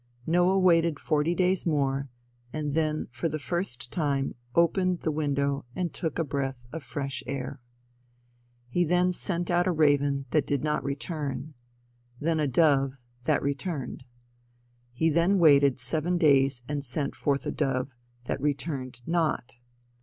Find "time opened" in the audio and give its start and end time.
3.91-5.01